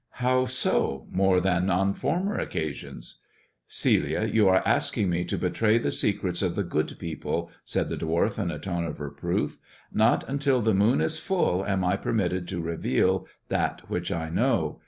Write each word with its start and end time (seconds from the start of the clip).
"How 0.25 0.47
so, 0.47 1.05
more 1.11 1.39
than 1.39 1.69
on 1.69 1.93
former 1.93 2.33
occasions 2.39 3.19
1 3.25 3.25
""Celia, 3.67 4.23
you 4.25 4.47
are 4.47 4.63
asking 4.65 5.11
me 5.11 5.23
to 5.25 5.37
betray 5.37 5.77
the 5.77 5.91
secrets 5.91 6.41
of 6.41 6.55
the 6.55 6.63
good 6.63 6.95
people," 6.97 7.51
said 7.63 7.87
the 7.87 7.97
dwarf 7.97 8.39
in 8.41 8.49
a 8.49 8.57
tone 8.57 8.83
of 8.85 8.99
reproof." 8.99 9.59
Not 9.93 10.27
until 10.27 10.59
the 10.59 10.73
moon 10.73 11.01
is 11.01 11.19
full 11.19 11.63
am 11.67 11.83
I 11.85 11.97
permitted 11.97 12.47
to 12.47 12.61
reveal 12.63 13.27
that 13.49 13.91
which 13.91 14.11
I 14.11 14.31
know. 14.31 14.79